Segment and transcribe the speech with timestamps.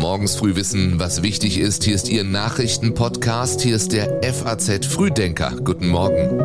[0.00, 1.84] Morgens früh wissen, was wichtig ist.
[1.84, 3.60] Hier ist Ihr Nachrichtenpodcast.
[3.60, 5.52] Hier ist der FAZ Frühdenker.
[5.62, 6.40] Guten Morgen.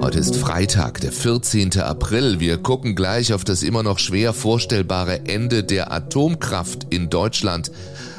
[0.00, 1.80] Heute ist Freitag, der 14.
[1.80, 2.38] April.
[2.38, 7.72] Wir gucken gleich auf das immer noch schwer vorstellbare Ende der Atomkraft in Deutschland,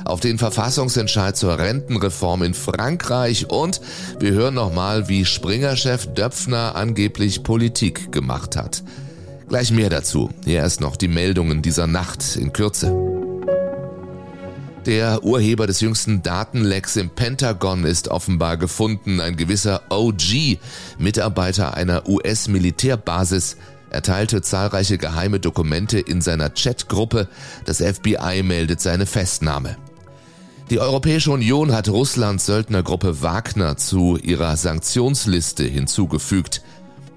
[0.03, 3.79] auf den Verfassungsentscheid zur Rentenreform in Frankreich und
[4.19, 8.83] wir hören nochmal, wie Springer-Chef Döpfner angeblich Politik gemacht hat.
[9.49, 10.29] Gleich mehr dazu.
[10.45, 12.95] Hier erst noch die Meldungen dieser Nacht in Kürze.
[14.85, 19.19] Der Urheber des jüngsten Datenlecks im Pentagon ist offenbar gefunden.
[19.19, 20.59] Ein gewisser OG,
[20.99, 23.57] Mitarbeiter einer US-Militärbasis.
[23.89, 27.27] Er teilte zahlreiche geheime Dokumente in seiner Chatgruppe.
[27.65, 29.77] Das FBI meldet seine Festnahme.
[30.69, 36.61] Die Europäische Union hat Russlands Söldnergruppe Wagner zu ihrer Sanktionsliste hinzugefügt.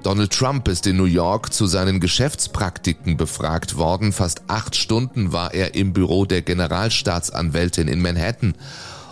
[0.03, 4.13] Donald Trump ist in New York zu seinen Geschäftspraktiken befragt worden.
[4.13, 8.55] Fast acht Stunden war er im Büro der Generalstaatsanwältin in Manhattan.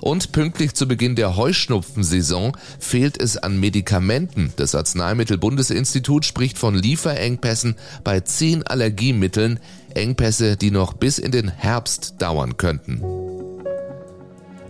[0.00, 4.52] Und pünktlich zu Beginn der Heuschnupfensaison fehlt es an Medikamenten.
[4.56, 9.60] Das Arzneimittelbundesinstitut spricht von Lieferengpässen bei zehn Allergiemitteln,
[9.94, 13.39] Engpässe, die noch bis in den Herbst dauern könnten.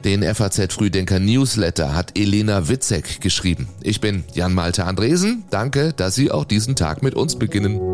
[0.05, 3.69] Den FAZ Frühdenker Newsletter hat Elena Witzek geschrieben.
[3.83, 5.45] Ich bin Jan Malte Andresen.
[5.51, 7.90] Danke, dass Sie auch diesen Tag mit uns beginnen.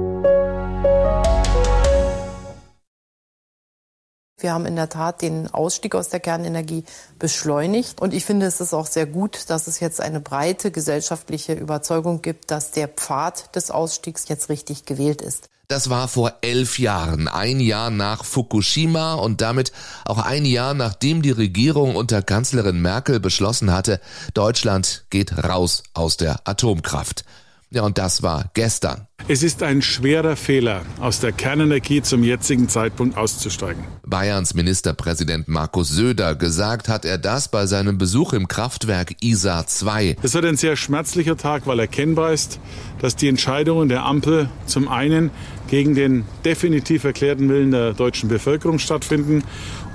[4.39, 6.84] Wir haben in der Tat den Ausstieg aus der Kernenergie
[7.19, 8.03] beschleunigt.
[8.03, 12.20] Und ich finde, es ist auch sehr gut, dass es jetzt eine breite gesellschaftliche Überzeugung
[12.20, 15.48] gibt, dass der Pfad des Ausstiegs jetzt richtig gewählt ist.
[15.69, 19.73] Das war vor elf Jahren, ein Jahr nach Fukushima und damit
[20.05, 24.00] auch ein Jahr nachdem die Regierung unter Kanzlerin Merkel beschlossen hatte,
[24.34, 27.25] Deutschland geht raus aus der Atomkraft.
[27.71, 29.09] Ja, und das war gestern.
[29.28, 33.83] Es ist ein schwerer Fehler, aus der Kernenergie zum jetzigen Zeitpunkt auszusteigen.
[34.06, 40.19] Bayerns Ministerpräsident Markus Söder gesagt hat er das bei seinem Besuch im Kraftwerk ISA 2.
[40.22, 42.60] Es wird ein sehr schmerzlicher Tag, weil erkennbar ist,
[43.00, 45.32] dass die Entscheidungen der Ampel zum einen
[45.69, 49.43] gegen den definitiv erklärten Willen der deutschen Bevölkerung stattfinden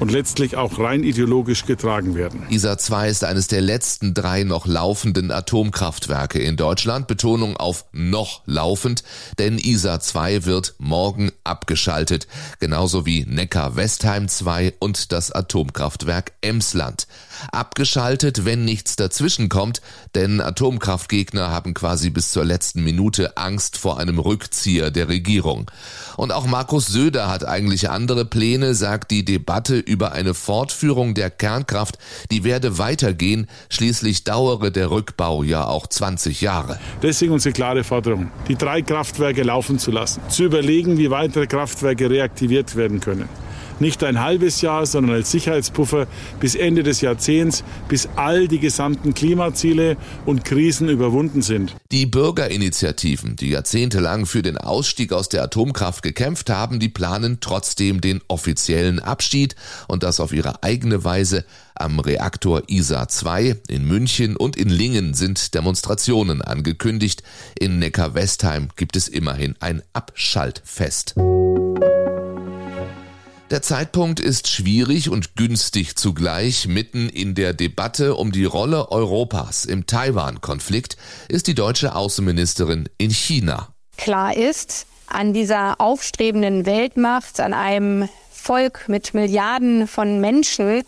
[0.01, 2.43] und letztlich auch rein ideologisch getragen werden.
[2.49, 7.07] ISA 2 ist eines der letzten drei noch laufenden Atomkraftwerke in Deutschland.
[7.07, 9.03] Betonung auf noch laufend,
[9.39, 12.27] denn ISA 2 wird morgen abgeschaltet,
[12.59, 17.07] genauso wie Neckar-Westheim 2 und das Atomkraftwerk Emsland.
[17.51, 19.81] Abgeschaltet, wenn nichts dazwischen kommt,
[20.16, 25.69] denn Atomkraftgegner haben quasi bis zur letzten Minute Angst vor einem Rückzieher der Regierung.
[26.17, 31.29] Und auch Markus Söder hat eigentlich andere Pläne, sagt die Debatte über eine Fortführung der
[31.29, 31.97] Kernkraft,
[32.29, 36.79] die werde weitergehen, schließlich dauere der Rückbau ja auch 20 Jahre.
[37.01, 42.07] Deswegen unsere klare Forderung, die drei Kraftwerke laufen zu lassen, zu überlegen, wie weitere Kraftwerke
[42.07, 43.28] reaktiviert werden können
[43.81, 46.07] nicht ein halbes Jahr, sondern als Sicherheitspuffer
[46.39, 51.75] bis Ende des Jahrzehnts, bis all die gesamten Klimaziele und Krisen überwunden sind.
[51.91, 57.99] Die Bürgerinitiativen, die jahrzehntelang für den Ausstieg aus der Atomkraft gekämpft haben, die planen trotzdem
[57.99, 59.55] den offiziellen Abschied
[59.87, 61.43] und das auf ihre eigene Weise.
[61.75, 67.23] Am Reaktor ISA 2 in München und in Lingen sind Demonstrationen angekündigt.
[67.59, 71.15] In Neckar-Westheim gibt es immerhin ein Abschaltfest.
[73.51, 76.69] Der Zeitpunkt ist schwierig und günstig zugleich.
[76.69, 80.95] Mitten in der Debatte um die Rolle Europas im Taiwan-Konflikt
[81.28, 83.67] ist die deutsche Außenministerin in China.
[83.97, 90.84] Klar ist, an dieser aufstrebenden Weltmacht, an einem Volk mit Milliarden von Menschen,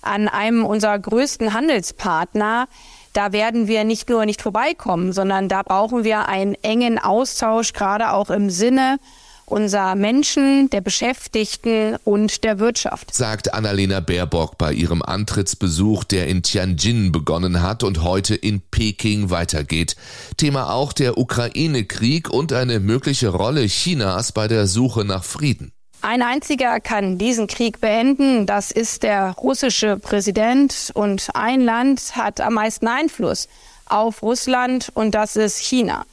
[0.00, 2.68] an einem unserer größten Handelspartner,
[3.14, 8.12] da werden wir nicht nur nicht vorbeikommen, sondern da brauchen wir einen engen Austausch, gerade
[8.12, 8.98] auch im Sinne
[9.46, 13.14] unserer Menschen, der Beschäftigten und der Wirtschaft.
[13.14, 19.30] Sagt Annalena Baerbock bei ihrem Antrittsbesuch, der in Tianjin begonnen hat und heute in Peking
[19.30, 19.96] weitergeht.
[20.36, 25.72] Thema auch der Ukraine-Krieg und eine mögliche Rolle Chinas bei der Suche nach Frieden.
[26.02, 32.40] Ein einziger kann diesen Krieg beenden, das ist der russische Präsident und ein Land hat
[32.40, 33.48] am meisten Einfluss
[33.86, 36.04] auf Russland und das ist China.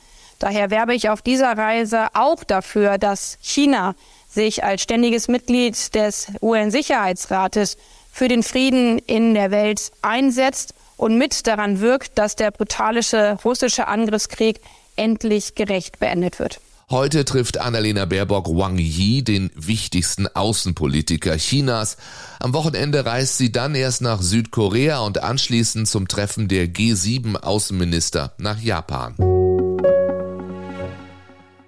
[0.44, 3.96] Daher werbe ich auf dieser Reise auch dafür, dass China
[4.28, 7.78] sich als ständiges Mitglied des UN-Sicherheitsrates
[8.12, 13.88] für den Frieden in der Welt einsetzt und mit daran wirkt, dass der brutalische russische
[13.88, 14.60] Angriffskrieg
[14.98, 16.60] endlich gerecht beendet wird.
[16.90, 21.96] Heute trifft Annalena Baerbock Wang Yi, den wichtigsten Außenpolitiker Chinas.
[22.42, 28.34] Am Wochenende reist sie dann erst nach Südkorea und anschließend zum Treffen der G7 Außenminister
[28.38, 29.16] nach Japan.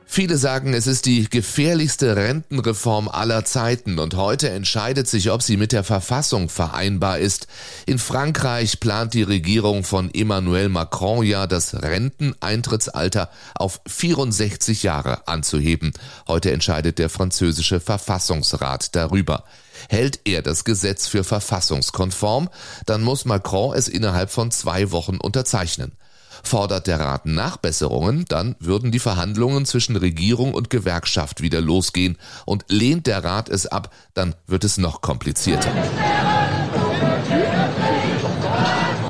[0.07, 5.57] Viele sagen, es ist die gefährlichste Rentenreform aller Zeiten und heute entscheidet sich, ob sie
[5.57, 7.48] mit der Verfassung vereinbar ist.
[7.86, 15.92] In Frankreich plant die Regierung von Emmanuel Macron ja, das Renteneintrittsalter auf 64 Jahre anzuheben.
[16.28, 19.44] Heute entscheidet der französische Verfassungsrat darüber.
[19.90, 22.50] Hält er das Gesetz für verfassungskonform,
[22.86, 25.94] dann muss Macron es innerhalb von zwei Wochen unterzeichnen.
[26.48, 32.18] Fordert der Rat Nachbesserungen, dann würden die Verhandlungen zwischen Regierung und Gewerkschaft wieder losgehen.
[32.46, 35.72] Und lehnt der Rat es ab, dann wird es noch komplizierter.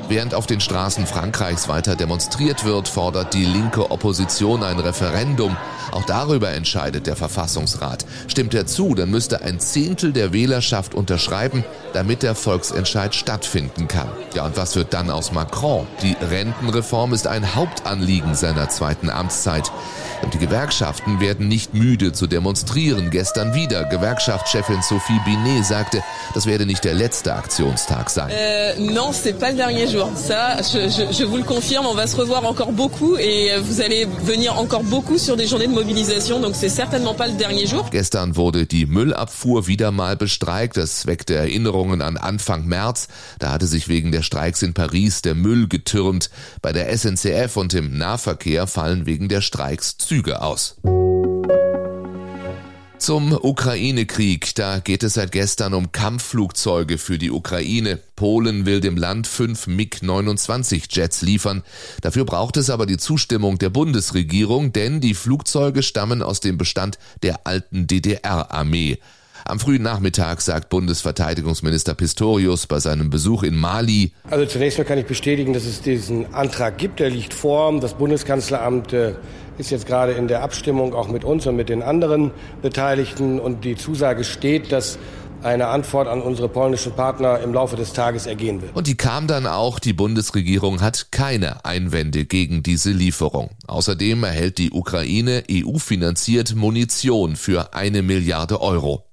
[0.08, 5.56] Während auf den Straßen Frankreichs weiter demonstriert wird, fordert die linke Opposition ein Referendum.
[5.90, 8.06] Auch darüber entscheidet der Verfassungsrat.
[8.28, 14.08] Stimmt er zu, dann müsste ein Zehntel der Wählerschaft unterschreiben, damit der Volksentscheid stattfinden kann.
[14.34, 15.86] Ja, und was wird dann aus Macron?
[16.02, 19.72] Die Rentenreform ist ein Hauptanliegen seiner zweiten Amtszeit.
[20.22, 23.10] Und die Gewerkschaften werden nicht müde zu demonstrieren.
[23.10, 23.84] Gestern wieder.
[23.84, 26.02] Gewerkschaftschefin Sophie Binet sagte,
[26.34, 28.30] das werde nicht der letzte Aktionstag sein.
[28.30, 30.10] Euh, non, c'est pas le dernier jour.
[30.16, 33.80] Ça, je, je, je vous le confirme, on va se revoir encore beaucoup et vous
[33.80, 36.40] allez venir encore beaucoup sur des journées de mobilisation.
[36.40, 37.88] Donc c'est certainement pas le dernier jour.
[37.90, 40.76] Gestern wurde die Müllabfuhr wieder mal bestreikt.
[40.76, 43.08] Das weckte Erinnerungen an Anfang März.
[43.38, 46.30] Da hatte sich wegen der Streiks in Paris der Müll getürmt.
[46.62, 50.76] Bei der SNCF und im Nahverkehr fallen wegen der Streiks Züge aus.
[52.98, 54.54] Zum Ukraine-Krieg.
[54.54, 57.98] Da geht es seit gestern um Kampfflugzeuge für die Ukraine.
[58.14, 61.64] Polen will dem Land fünf MiG-29 Jets liefern.
[62.02, 66.98] Dafür braucht es aber die Zustimmung der Bundesregierung, denn die Flugzeuge stammen aus dem Bestand
[67.24, 68.98] der alten DDR-Armee.
[69.44, 74.12] Am frühen Nachmittag sagt Bundesverteidigungsminister Pistorius bei seinem Besuch in Mali.
[74.28, 76.98] Also zunächst mal kann ich bestätigen, dass es diesen Antrag gibt.
[76.98, 77.78] Der liegt vor.
[77.80, 79.14] Das Bundeskanzleramt äh,
[79.58, 82.30] ist jetzt gerade in der Abstimmung auch mit uns und mit den anderen
[82.62, 83.40] Beteiligten.
[83.40, 84.98] Und die Zusage steht, dass
[85.42, 88.74] eine Antwort an unsere polnischen Partner im Laufe des Tages ergehen wird.
[88.74, 89.78] Und die kam dann auch.
[89.78, 93.50] Die Bundesregierung hat keine Einwände gegen diese Lieferung.
[93.66, 99.04] Außerdem erhält die Ukraine EU-finanziert Munition für eine Milliarde Euro.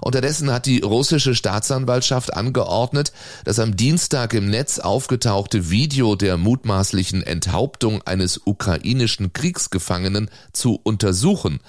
[0.00, 3.12] Unterdessen hat die russische Staatsanwaltschaft angeordnet,
[3.44, 11.60] das am Dienstag im Netz aufgetauchte Video der mutmaßlichen Enthauptung eines ukrainischen Kriegsgefangenen zu untersuchen.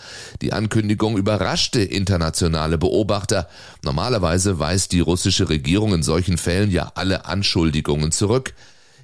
[0.41, 3.47] Die Ankündigung überraschte internationale Beobachter.
[3.83, 8.53] Normalerweise weist die russische Regierung in solchen Fällen ja alle Anschuldigungen zurück.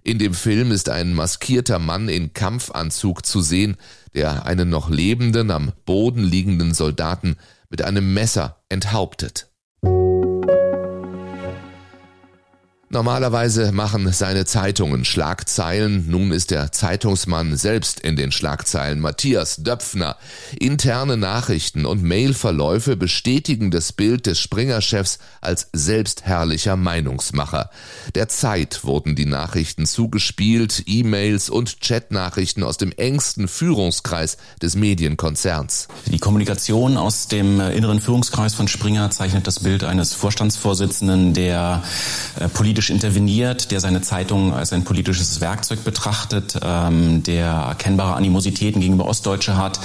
[0.04, 3.76] In dem Film ist ein maskierter Mann in Kampfanzug zu sehen,
[4.14, 7.38] der einen noch lebenden, am Boden liegenden Soldaten
[7.70, 9.50] mit einem Messer enthauptet.
[12.96, 16.06] Normalerweise machen seine Zeitungen Schlagzeilen.
[16.08, 19.02] Nun ist der Zeitungsmann selbst in den Schlagzeilen.
[19.02, 20.16] Matthias Döpfner.
[20.58, 27.70] Interne Nachrichten und Mailverläufe bestätigen das Bild des Springer-Chefs als selbstherrlicher Meinungsmacher.
[28.16, 35.90] Der Zeit wurden die Nachrichten zugespielt, E-Mails und Chatnachrichten aus dem engsten Führungskreis des Medienkonzerns.
[36.06, 41.84] Die Kommunikation aus dem inneren Führungskreis von Springer zeichnet das Bild eines Vorstandsvorsitzenden, der
[42.40, 48.16] äh, politisch politisch interveniert, der seine Zeitung als ein politisches Werkzeug betrachtet, ähm, der erkennbare
[48.16, 49.80] Animositäten gegenüber Ostdeutsche hat,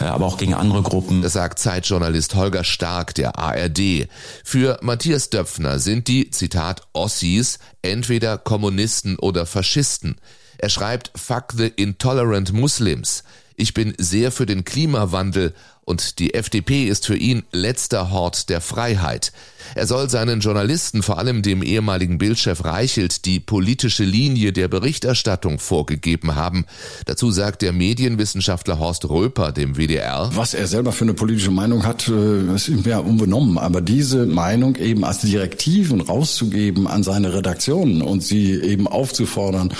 [0.00, 1.22] äh, aber auch gegen andere Gruppen.
[1.22, 4.08] Das sagt Zeitjournalist Holger Stark der ARD.
[4.44, 10.16] Für Matthias Döpfner sind die, Zitat, Ossis entweder Kommunisten oder Faschisten.
[10.58, 13.24] Er schreibt Fuck the intolerant Muslims.
[13.62, 15.54] Ich bin sehr für den Klimawandel
[15.84, 19.32] und die FDP ist für ihn letzter Hort der Freiheit.
[19.74, 25.58] Er soll seinen Journalisten, vor allem dem ehemaligen Bildchef Reichelt, die politische Linie der Berichterstattung
[25.58, 26.66] vorgegeben haben.
[27.06, 30.30] Dazu sagt der Medienwissenschaftler Horst Röper dem WDR.
[30.34, 33.58] Was er selber für eine politische Meinung hat, äh, ist ihm ja unbenommen.
[33.58, 39.72] Aber diese Meinung eben als Direktiven rauszugeben an seine Redaktionen und sie eben aufzufordern,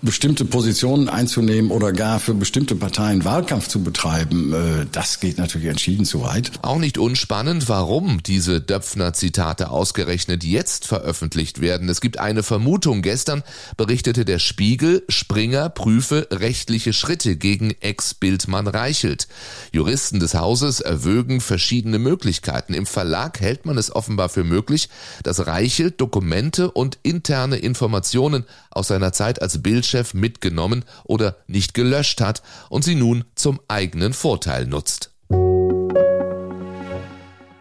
[0.00, 5.68] bestimmte Positionen einzunehmen oder gar für bestimmte Parteien Wahlkampf zu betreiben, äh, das geht natürlich
[5.68, 6.50] entschieden zu weit.
[6.62, 11.88] Auch nicht unspannend, warum diese Döpfner Zitate ausgerechnet jetzt veröffentlicht werden.
[11.88, 13.02] Es gibt eine Vermutung.
[13.02, 13.44] Gestern
[13.76, 19.28] berichtete der Spiegel, Springer prüfe rechtliche Schritte gegen Ex-Bildmann Reichelt.
[19.70, 22.74] Juristen des Hauses erwögen verschiedene Möglichkeiten.
[22.74, 24.88] Im Verlag hält man es offenbar für möglich,
[25.22, 32.20] dass Reichelt Dokumente und interne Informationen aus seiner Zeit als Bildchef mitgenommen oder nicht gelöscht
[32.20, 35.10] hat und sie nun zum eigenen Vorteil nutzt.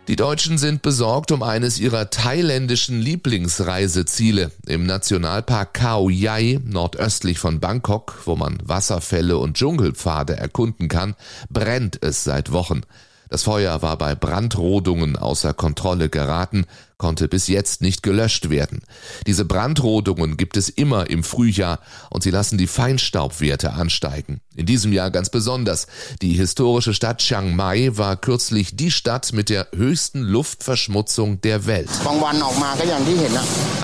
[0.10, 4.52] Die Deutschen sind besorgt um eines ihrer thailändischen Lieblingsreiseziele.
[4.66, 11.14] Im Nationalpark Khao Yai, nordöstlich von Bangkok, wo man Wasserfälle und Dschungelpfade erkunden kann,
[11.52, 12.82] brennt es seit Wochen.
[13.30, 16.66] Das Feuer war bei Brandrodungen außer Kontrolle geraten,
[17.00, 18.82] konnte bis jetzt nicht gelöscht werden.
[19.26, 21.80] Diese Brandrodungen gibt es immer im Frühjahr
[22.10, 24.42] und sie lassen die Feinstaubwerte ansteigen.
[24.56, 25.88] In diesem Jahr ganz besonders.
[26.22, 31.90] Die historische Stadt Chiang Mai war kürzlich die Stadt mit der höchsten Luftverschmutzung der Welt.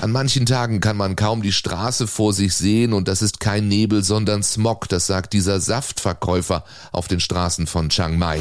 [0.02, 3.66] An manchen Tagen kann man kaum die Straße vor sich sehen und das ist kein
[3.66, 8.40] Nebel, sondern Smog, das sagt dieser Saftverkäufer auf den Straßen von Chiang Mai.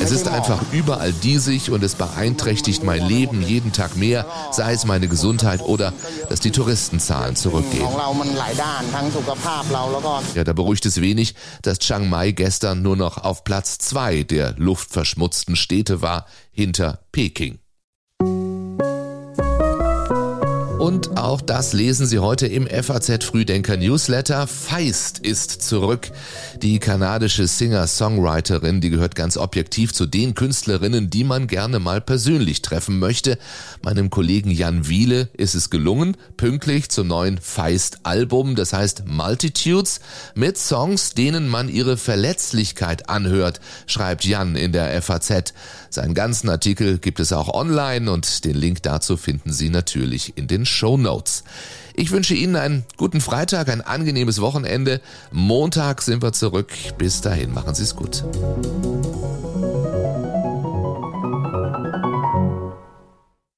[0.00, 2.35] Es ist einfach überall diesig und es beeinträchtigt
[2.82, 5.92] mein Leben jeden Tag mehr, sei es meine Gesundheit oder
[6.28, 7.86] dass die Touristenzahlen zurückgehen.
[10.34, 14.54] Ja, da beruhigt es wenig, dass Chiang Mai gestern nur noch auf Platz zwei der
[14.56, 17.58] luftverschmutzten Städte war, hinter Peking.
[20.86, 24.46] Und auch das lesen Sie heute im FAZ Frühdenker Newsletter.
[24.46, 26.12] Feist ist zurück.
[26.62, 32.62] Die kanadische Singer-Songwriterin, die gehört ganz objektiv zu den Künstlerinnen, die man gerne mal persönlich
[32.62, 33.36] treffen möchte.
[33.82, 39.98] Meinem Kollegen Jan Wiele ist es gelungen, pünktlich zum neuen Feist-Album, das heißt Multitudes,
[40.36, 45.52] mit Songs, denen man ihre Verletzlichkeit anhört, schreibt Jan in der FAZ.
[45.90, 50.46] Seinen ganzen Artikel gibt es auch online und den Link dazu finden Sie natürlich in
[50.46, 51.42] den Show Notes.
[51.94, 55.00] Ich wünsche Ihnen einen guten Freitag, ein angenehmes Wochenende.
[55.32, 56.70] Montag sind wir zurück.
[56.98, 58.22] Bis dahin, machen Sie es gut.